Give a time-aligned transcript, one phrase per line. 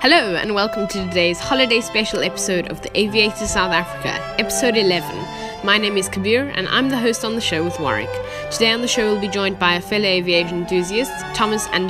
[0.00, 5.64] Hello, and welcome to today's holiday special episode of the Aviator South Africa, episode 11.
[5.64, 8.10] My name is Kabir, and I'm the host on the show with Warwick.
[8.50, 11.88] Today on the show, we'll be joined by our fellow aviation enthusiasts, Thomas and.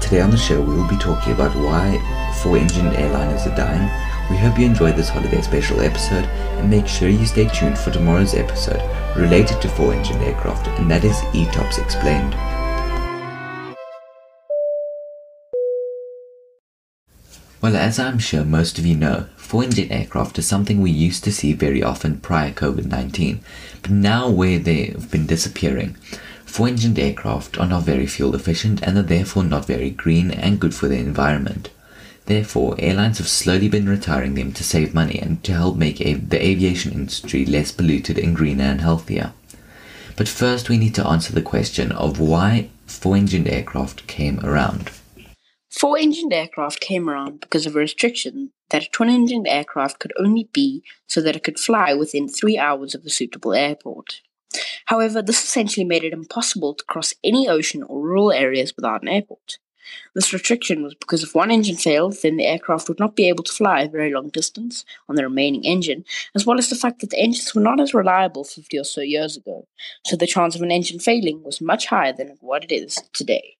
[0.00, 2.00] Today on the show, we will be talking about why
[2.42, 3.88] four engine airliners are dying.
[4.28, 7.92] We hope you enjoyed this holiday special episode, and make sure you stay tuned for
[7.92, 8.82] tomorrow's episode
[9.16, 12.34] related to four engine aircraft, and that is ETOPS Explained.
[17.62, 21.24] Well, as I'm sure most of you know, four engine aircraft is something we used
[21.24, 23.40] to see very often prior COVID 19,
[23.80, 25.94] but now where they've been disappearing,
[26.44, 30.60] four engined aircraft are not very fuel efficient and are therefore not very green and
[30.60, 31.70] good for the environment.
[32.26, 36.46] Therefore, airlines have slowly been retiring them to save money and to help make the
[36.46, 39.32] aviation industry less polluted and greener and healthier.
[40.16, 44.90] But first, we need to answer the question of why four engined aircraft came around.
[45.78, 50.12] Four engined aircraft came around because of a restriction that a twin engined aircraft could
[50.18, 54.22] only be so that it could fly within three hours of a suitable airport.
[54.86, 59.08] However, this essentially made it impossible to cross any ocean or rural areas without an
[59.08, 59.58] airport.
[60.14, 63.44] This restriction was because if one engine failed, then the aircraft would not be able
[63.44, 67.02] to fly a very long distance on the remaining engine, as well as the fact
[67.02, 69.68] that the engines were not as reliable 50 or so years ago,
[70.06, 73.56] so the chance of an engine failing was much higher than what it is today.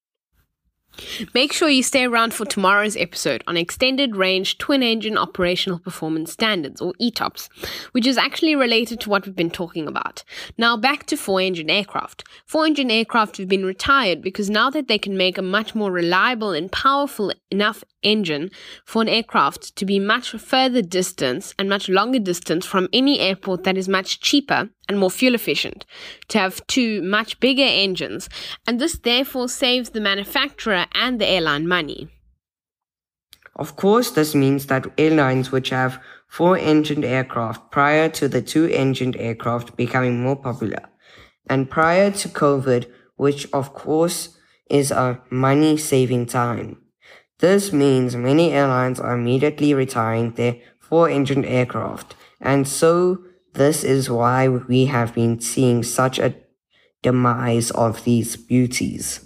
[1.33, 6.31] Make sure you stay around for tomorrow's episode on Extended Range Twin Engine Operational Performance
[6.31, 7.49] Standards, or ETOPS,
[7.91, 10.23] which is actually related to what we've been talking about.
[10.57, 12.23] Now, back to four engine aircraft.
[12.45, 15.91] Four engine aircraft have been retired because now that they can make a much more
[15.91, 18.49] reliable and powerful enough engine
[18.85, 23.63] for an aircraft to be much further distance and much longer distance from any airport
[23.63, 25.85] that is much cheaper and more fuel efficient
[26.27, 28.29] to have two much bigger engines,
[28.65, 32.09] and this therefore saves the manufacturer and the airline money.
[33.55, 38.65] Of course, this means that airlines which have four engined aircraft prior to the two
[38.65, 40.89] engined aircraft becoming more popular,
[41.49, 44.37] and prior to COVID, which of course
[44.69, 46.77] is a money saving time.
[47.39, 53.23] This means many airlines are immediately retiring their four engined aircraft, and so
[53.57, 56.35] this is why we have been seeing such a
[57.01, 59.19] demise of these beauties.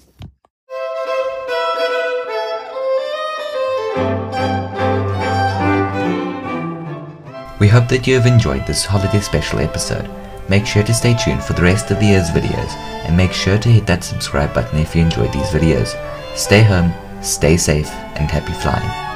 [7.60, 10.10] We hope that you have enjoyed this holiday special episode.
[10.50, 12.74] Make sure to stay tuned for the rest of the year's videos
[13.06, 15.96] and make sure to hit that subscribe button if you enjoyed these videos.
[16.36, 16.92] Stay home,
[17.22, 19.11] stay safe, and happy flying.